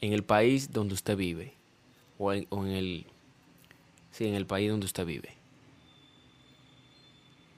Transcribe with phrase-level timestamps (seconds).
[0.00, 1.52] En el país donde usted vive
[2.18, 3.06] o en, o en el
[4.12, 5.30] sí, en el país donde usted vive.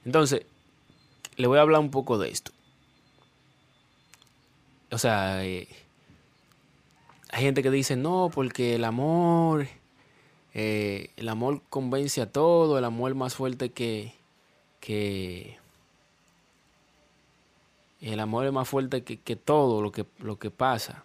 [0.04, 0.44] Entonces,
[1.36, 2.52] le voy a hablar un poco de esto.
[4.90, 5.68] O sea, eh,
[7.30, 9.68] hay gente que dice no, porque el amor,
[10.54, 14.14] eh, el amor convence a todo, el amor más fuerte que,
[14.80, 15.58] que
[18.00, 21.04] el amor es más fuerte que, que todo lo que, lo que pasa.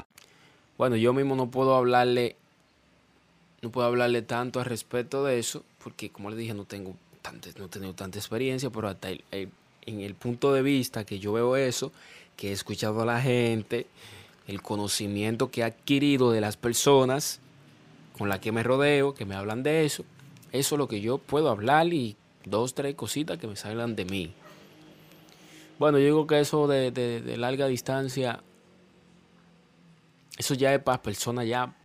[0.81, 2.35] Bueno, yo mismo no puedo hablarle,
[3.61, 7.49] no puedo hablarle tanto al respecto de eso, porque como le dije, no tengo tanta,
[7.59, 11.33] no he tenido tanta experiencia, pero hasta el- en el punto de vista que yo
[11.33, 11.91] veo eso,
[12.35, 13.85] que he escuchado a la gente,
[14.47, 17.41] el conocimiento que he adquirido de las personas
[18.17, 20.03] con las que me rodeo, que me hablan de eso,
[20.51, 24.05] eso es lo que yo puedo hablar y dos, tres cositas que me salgan de
[24.05, 24.33] mí.
[25.77, 28.41] Bueno, yo digo que eso de- de larga distancia,
[30.41, 31.73] eso ya es para personas ya